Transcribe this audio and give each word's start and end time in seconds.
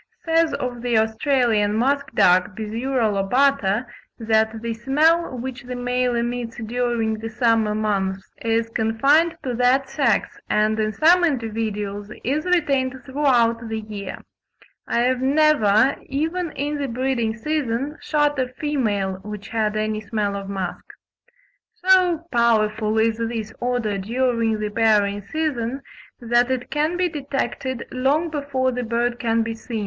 says 0.25 0.51
of 0.55 0.81
the 0.81 0.97
Australian 0.97 1.75
musk 1.75 2.07
duck 2.15 2.55
(Biziura 2.57 3.05
lobata) 3.11 3.85
that 4.17 4.63
"the 4.63 4.73
smell 4.73 5.37
which 5.37 5.61
the 5.61 5.75
male 5.75 6.15
emits 6.15 6.57
during 6.65 7.19
the 7.19 7.29
summer 7.29 7.75
months 7.75 8.33
is 8.41 8.71
confined 8.71 9.37
to 9.43 9.53
that 9.53 9.91
sex, 9.91 10.39
and 10.49 10.79
in 10.79 10.91
some 10.91 11.23
individuals 11.23 12.09
is 12.23 12.45
retained 12.45 12.95
throughout 13.05 13.69
the 13.69 13.79
year; 13.81 14.17
I 14.87 15.01
have 15.01 15.21
never, 15.21 15.95
even 16.07 16.51
in 16.53 16.79
the 16.79 16.87
breeding 16.87 17.37
season, 17.37 17.99
shot 18.01 18.39
a 18.39 18.47
female 18.47 19.19
which 19.23 19.49
had 19.49 19.75
any 19.77 20.01
smell 20.01 20.35
of 20.35 20.49
musk." 20.49 20.83
So 21.75 22.25
powerful 22.31 22.97
is 22.97 23.19
this 23.19 23.53
odour 23.61 23.99
during 23.99 24.59
the 24.59 24.71
pairing 24.71 25.21
season, 25.27 25.83
that 26.19 26.49
it 26.49 26.71
can 26.71 26.97
be 26.97 27.07
detected 27.07 27.85
long 27.91 28.31
before 28.31 28.71
the 28.71 28.81
bird 28.81 29.19
can 29.19 29.43
be 29.43 29.53
seen. 29.53 29.79